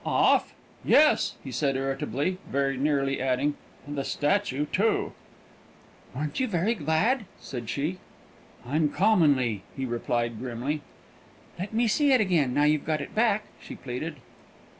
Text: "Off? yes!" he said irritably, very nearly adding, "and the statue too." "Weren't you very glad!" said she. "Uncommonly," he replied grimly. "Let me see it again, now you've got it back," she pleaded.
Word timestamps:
"Off? 0.03 0.55
yes!" 0.83 1.35
he 1.43 1.51
said 1.51 1.75
irritably, 1.75 2.39
very 2.49 2.75
nearly 2.75 3.21
adding, 3.21 3.55
"and 3.85 3.95
the 3.95 4.03
statue 4.03 4.65
too." 4.73 5.13
"Weren't 6.15 6.39
you 6.39 6.47
very 6.47 6.73
glad!" 6.73 7.25
said 7.39 7.69
she. 7.69 7.99
"Uncommonly," 8.65 9.61
he 9.77 9.85
replied 9.85 10.39
grimly. 10.39 10.81
"Let 11.59 11.71
me 11.71 11.87
see 11.87 12.13
it 12.13 12.19
again, 12.19 12.51
now 12.51 12.63
you've 12.63 12.83
got 12.83 13.01
it 13.01 13.13
back," 13.13 13.43
she 13.61 13.75
pleaded. 13.75 14.15